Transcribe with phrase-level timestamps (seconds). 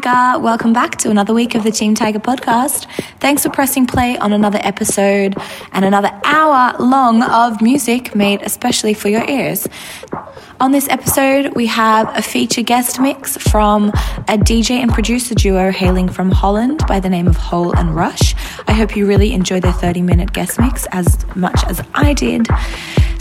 [0.00, 0.38] Tiger.
[0.38, 2.86] Welcome back to another week of the Team Tiger podcast.
[3.20, 5.36] Thanks for pressing play on another episode
[5.72, 9.68] and another hour long of music made especially for your ears.
[10.60, 13.90] On this episode, we have a feature guest mix from
[14.28, 18.34] a DJ and producer duo hailing from Holland by the name of Holl and Rush.
[18.66, 22.48] I hope you really enjoy their 30 minute guest mix as much as I did.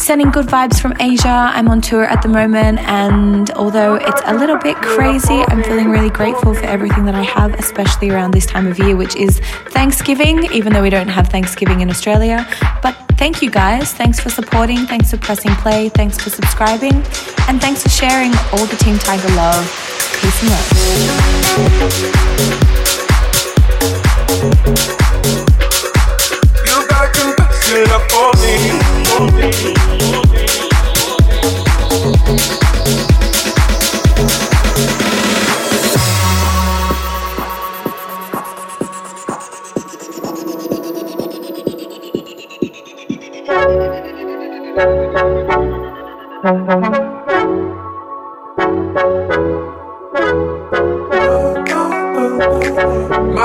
[0.02, 1.52] Sending good vibes from Asia.
[1.54, 5.90] I'm on tour at the moment, and although it's a little bit crazy, I'm feeling
[5.90, 9.40] really grateful for everything that I have, especially around this time of year, which is
[9.70, 12.48] Thanksgiving, even though we don't have Thanksgiving in Australia.
[12.82, 13.94] But thank you guys.
[13.94, 14.88] Thanks for supporting.
[14.88, 15.90] Thanks for pressing play.
[15.90, 16.96] Thanks for subscribing.
[17.48, 19.64] And thanks for sharing all the Team Tiger love.
[20.20, 20.68] Peace and love.
[28.10, 28.91] for me, for me.
[29.22, 29.28] My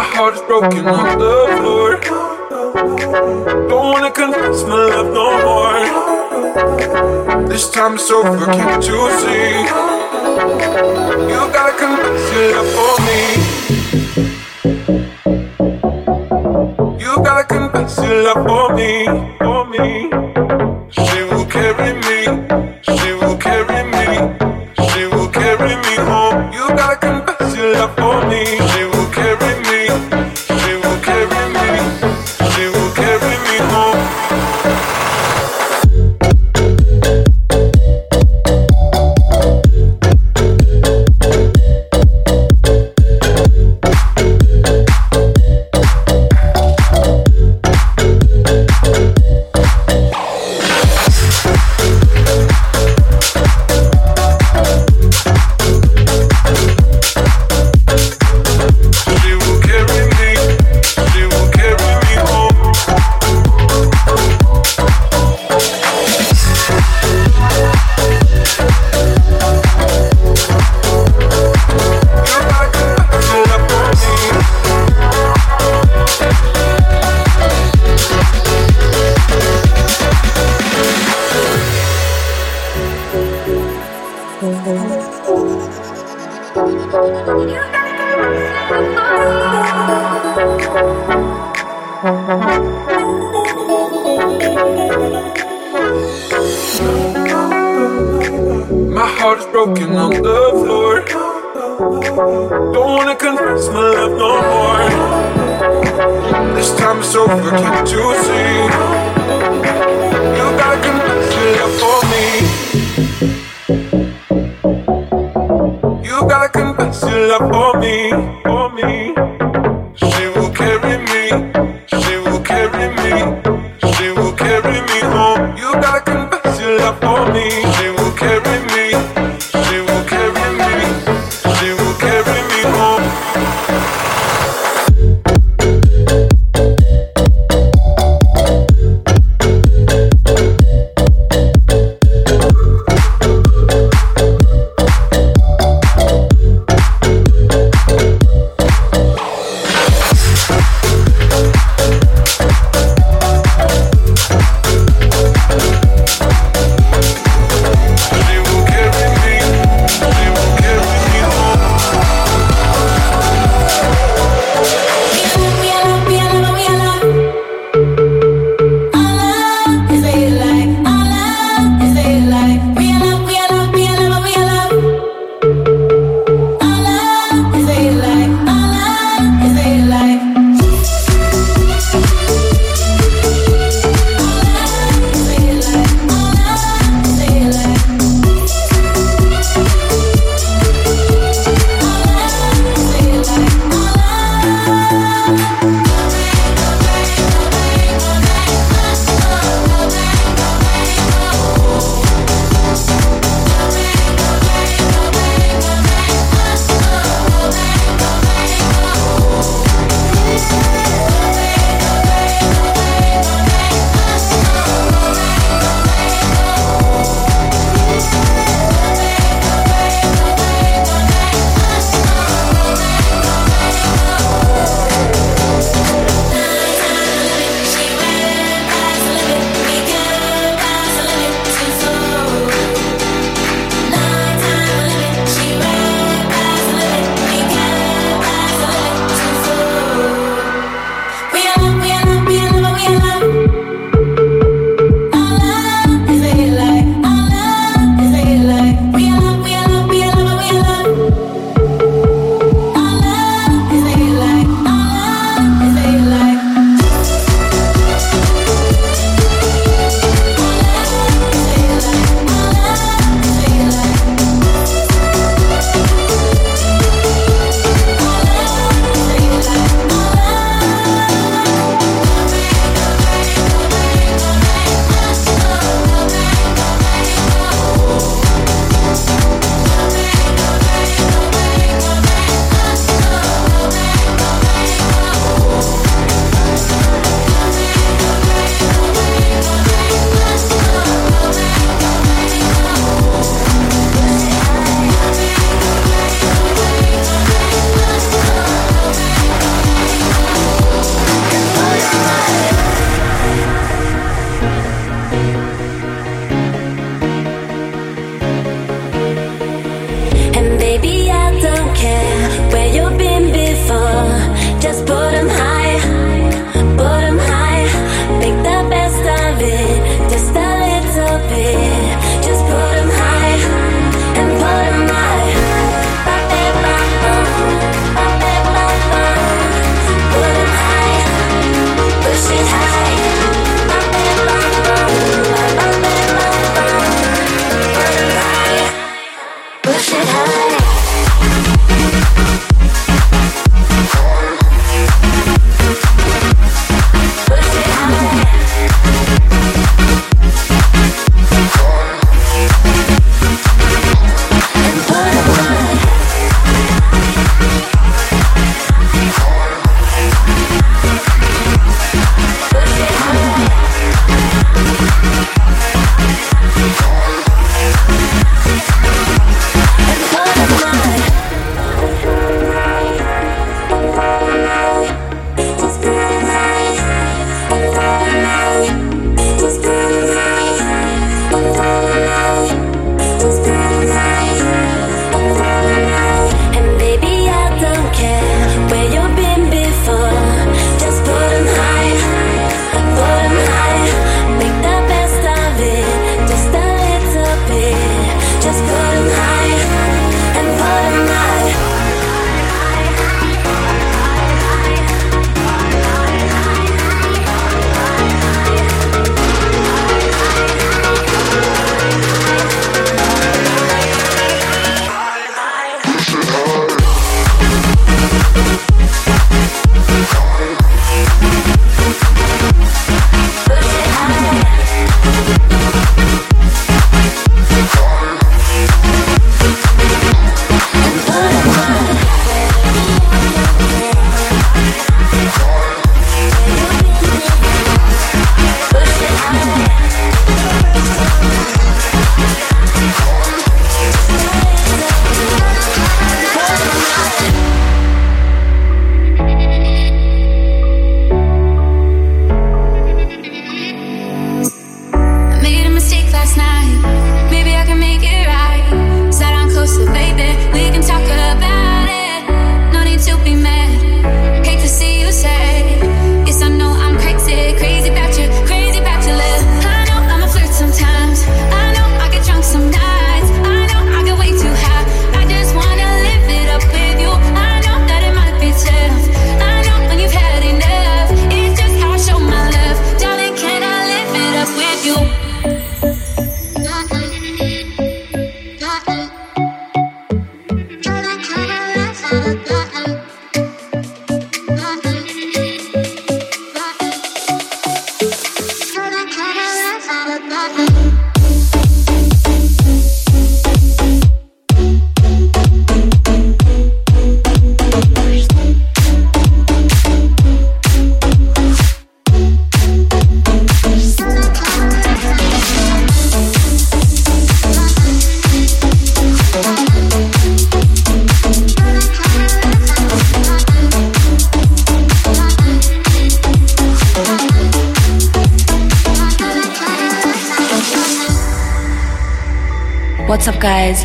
[0.03, 2.26] heart is broken on the floor.
[3.69, 5.81] Don't wanna confess my love no more.
[7.49, 9.67] This time it's over, can't you see?
[11.33, 11.46] You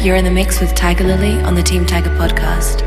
[0.01, 2.80] You're in the mix with Tiger Lily on the Team Tiger podcast.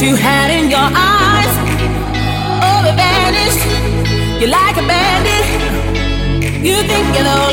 [0.00, 1.54] you had in your eyes.
[2.62, 3.62] Oh, it vanished.
[4.40, 5.44] You're like a bandit.
[6.64, 7.47] You think you're the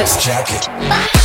[0.00, 1.19] This Jacket.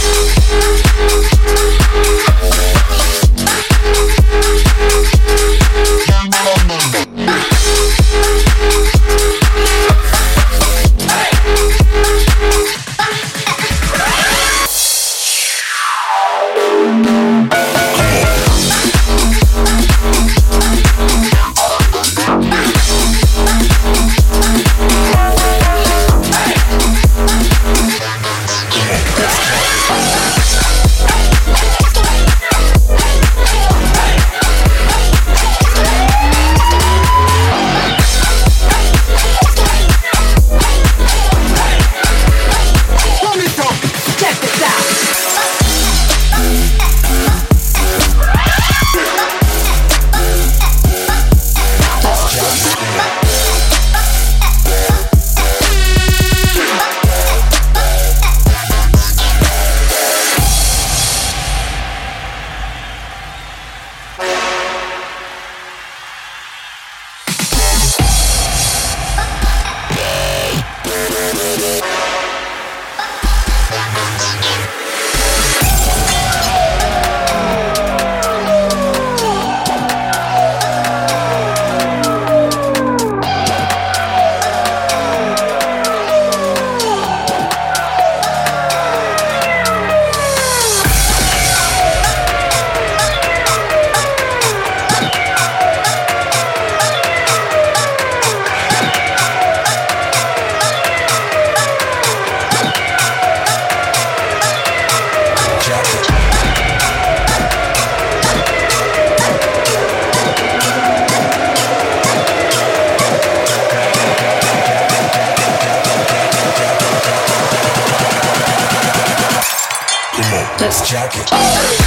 [120.96, 121.85] Give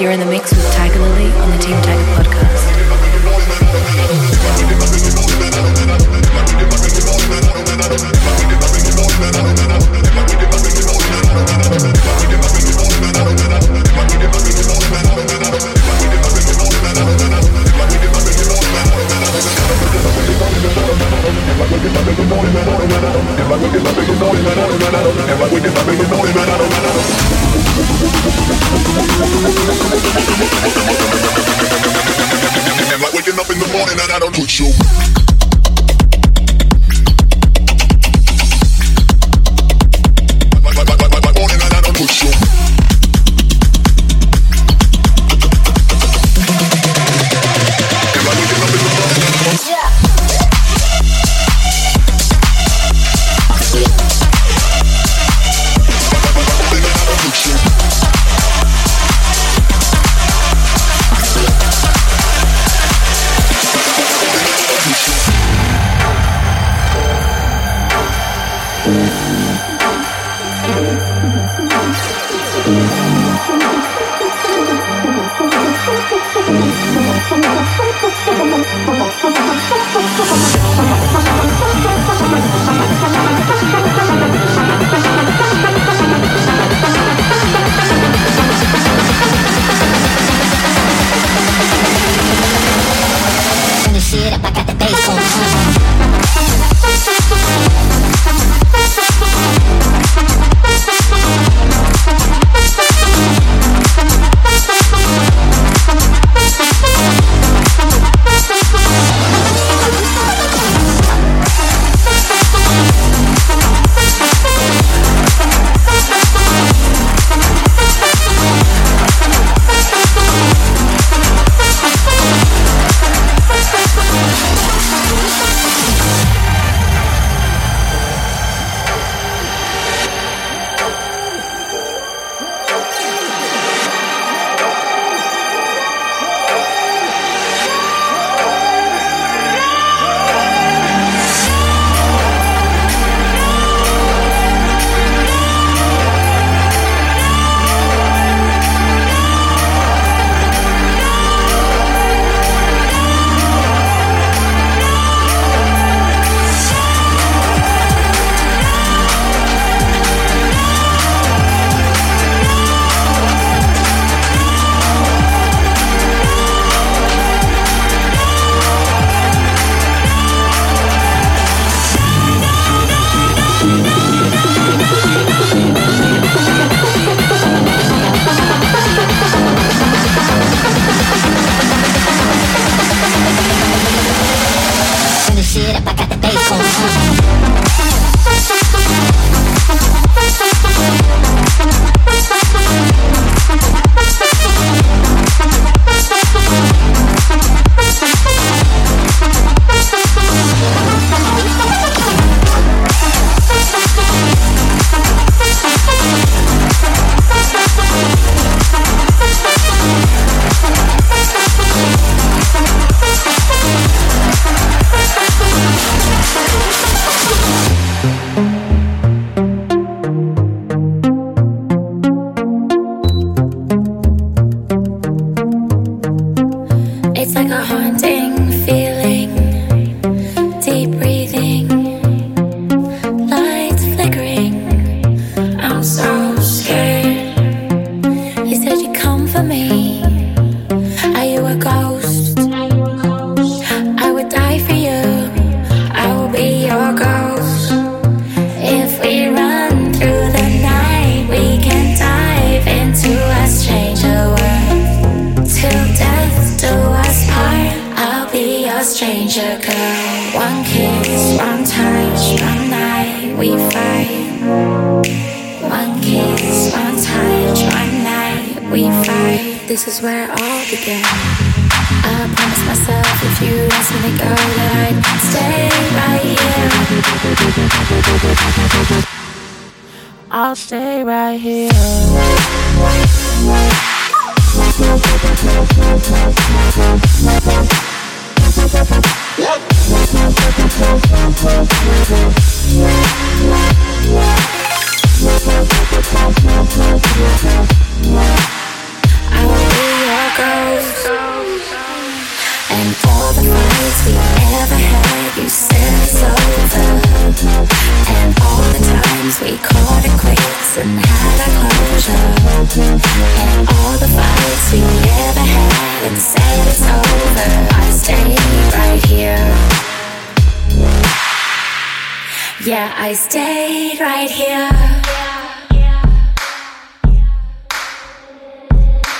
[0.00, 1.99] You're in the mix with Tiger Lily on the Team Tiger.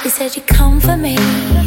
[0.03, 1.60] You said you come for me.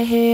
[0.00, 0.29] I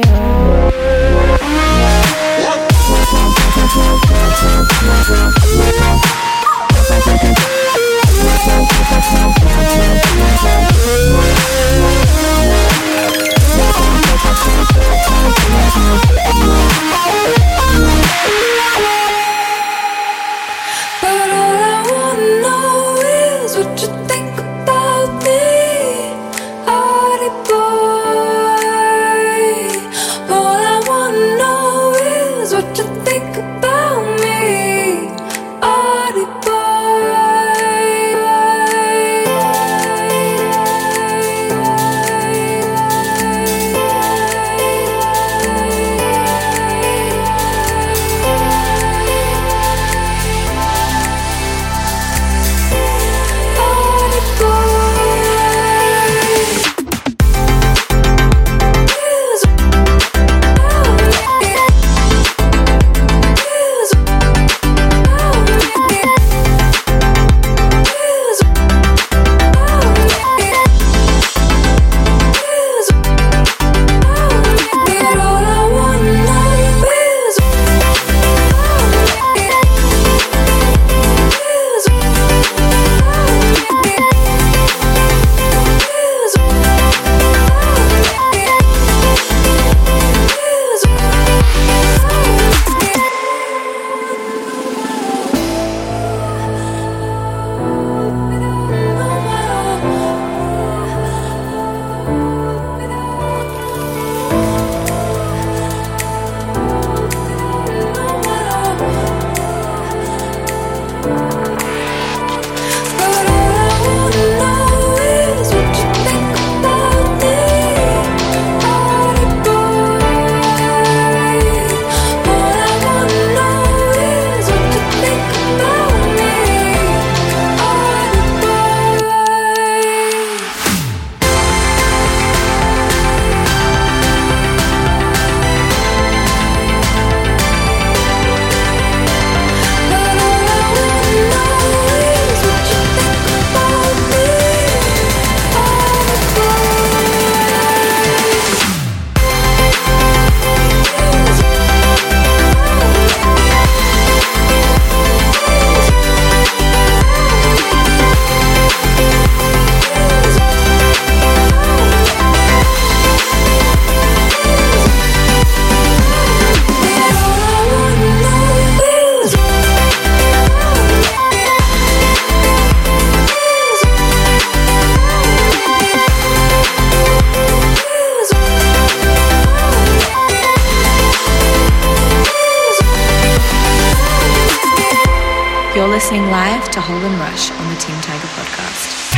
[185.87, 189.15] You're listening live to Holden Rush on the Team Tiger podcast.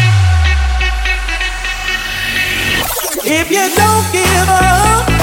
[3.24, 5.17] If you don't give up.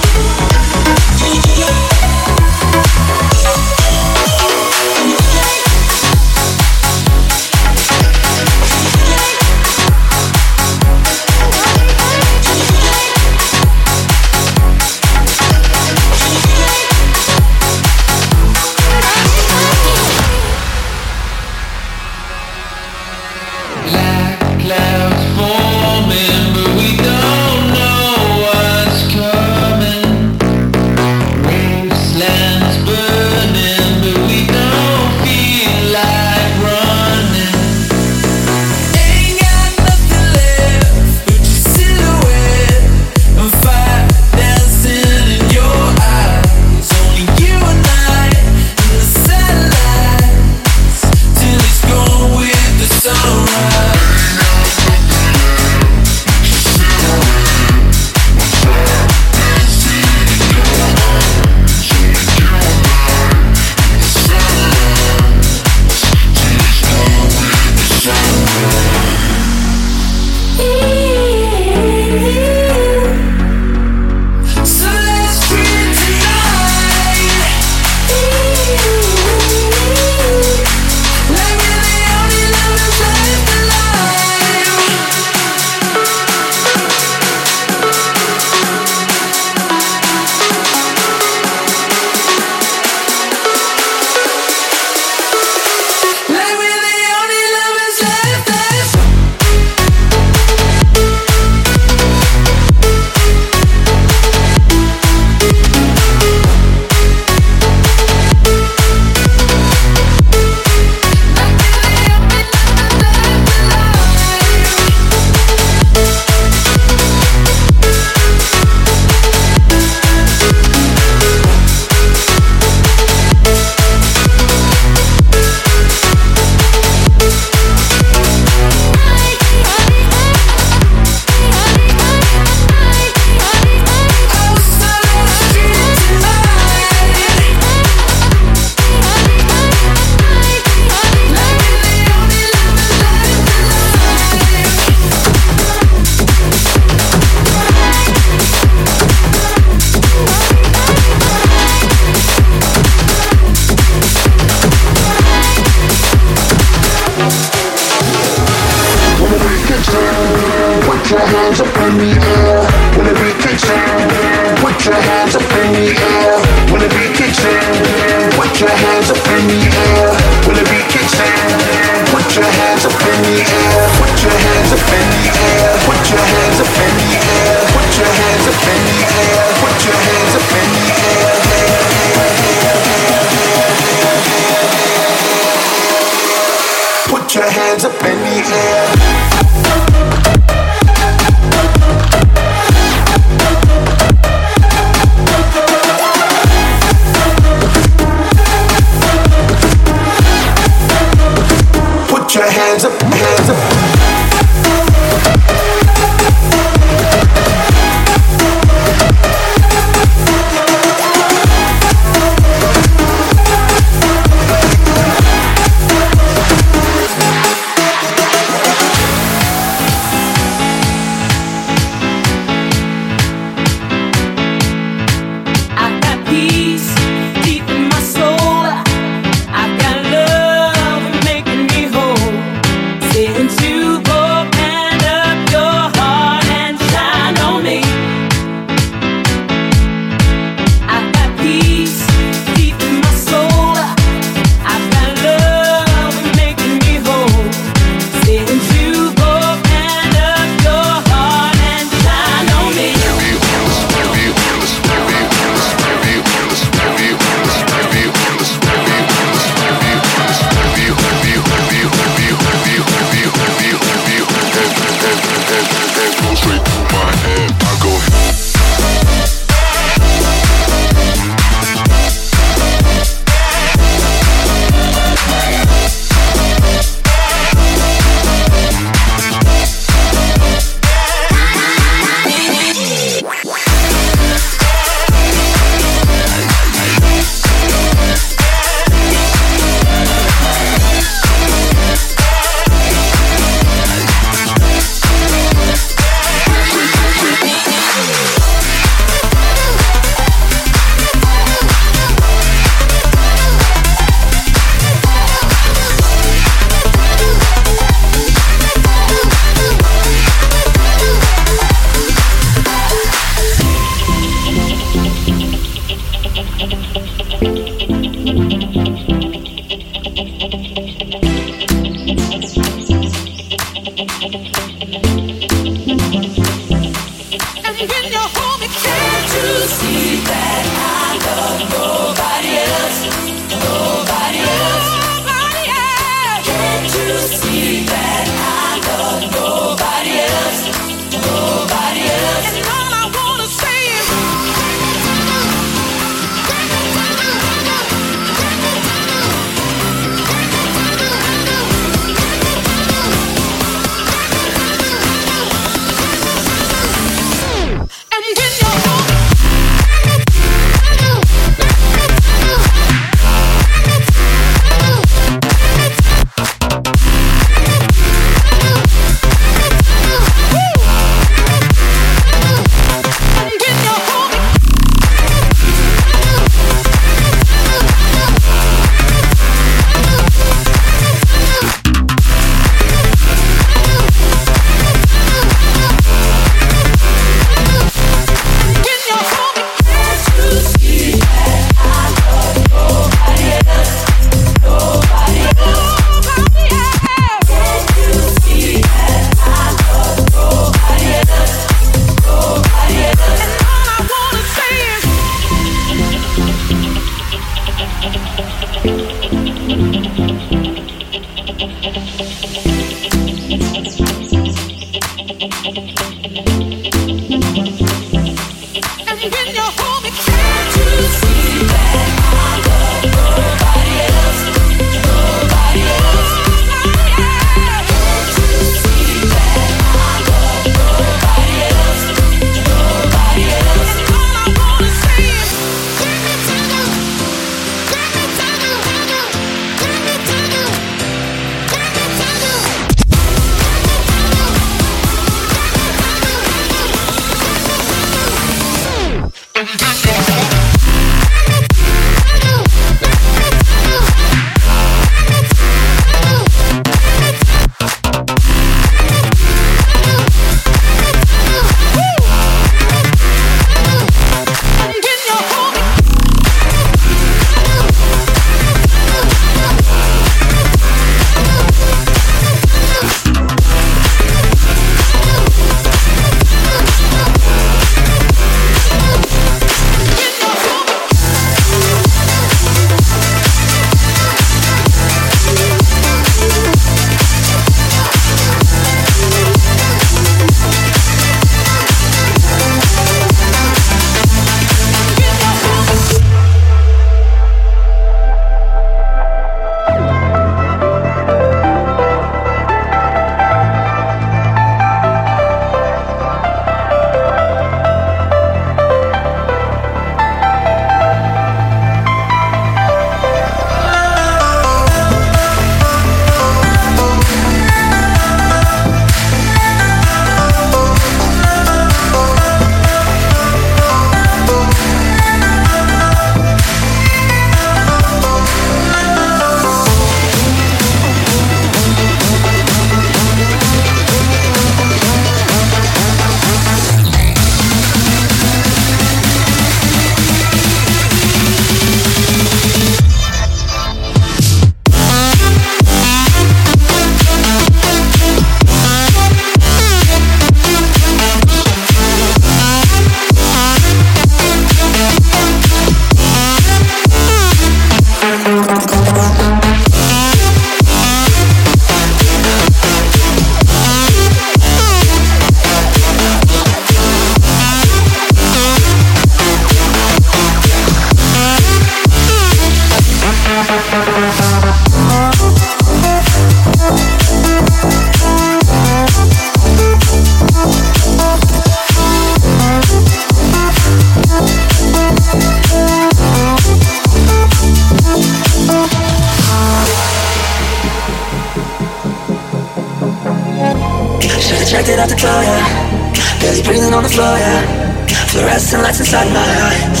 [599.12, 600.00] Inside my eyes.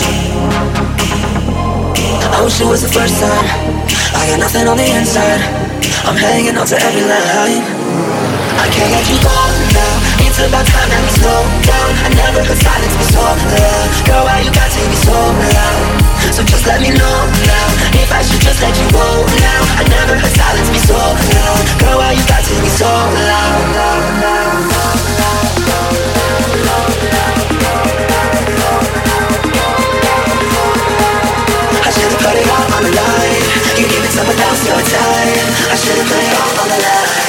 [2.32, 3.44] I wish it was the first time.
[4.16, 5.36] I got nothing on the inside.
[6.08, 7.60] I'm hanging on to every line.
[8.56, 9.36] I can't let you go
[9.76, 10.24] now.
[10.24, 11.92] It's about time that we slow down.
[11.92, 13.88] I never heard silence be so loud.
[14.08, 16.32] Girl, why you got to be so loud?
[16.32, 19.60] So just let me know now if I should just let you go now.
[19.76, 21.60] I never heard silence be so loud.
[21.84, 23.12] Girl, why you got to be so loud?
[23.28, 24.71] loud, loud, loud,
[32.22, 33.42] put it all on the line.
[33.76, 35.46] You gave it someone else your time.
[35.70, 37.21] I should've put it all on the line.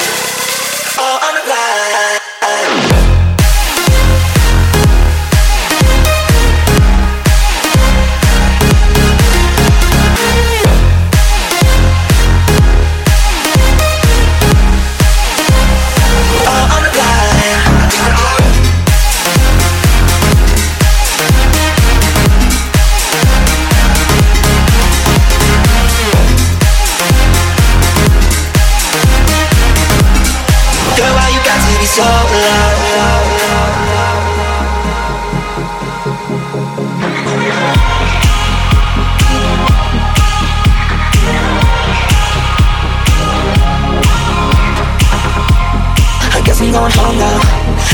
[46.84, 47.40] Going home now,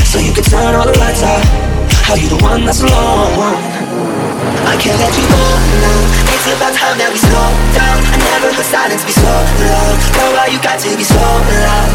[0.03, 1.39] so you can turn all the lights out.
[2.11, 3.55] Are you the one that's alone?
[4.67, 5.43] I can't let you go
[5.79, 5.99] now.
[6.35, 7.97] It's about time that we slow down.
[8.03, 9.95] I never heard silence be so loud.
[10.11, 11.87] Girl, why you got to be so loud?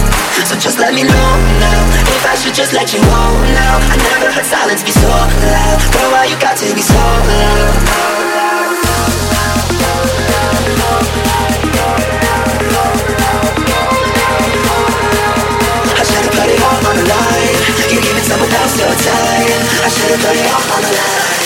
[0.49, 1.29] So just let me know
[1.61, 1.81] now
[2.17, 3.23] if I should just let you go
[3.53, 3.77] now.
[3.93, 5.77] I never heard silence be so loud.
[5.93, 8.16] Girl, why you got to be so loud?
[19.87, 19.93] Time.
[19.93, 21.46] I should've put it all on the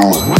[0.00, 0.39] march,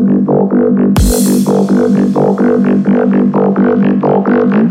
[0.00, 4.69] 米多变米变米多变米多变米变米多变米多变米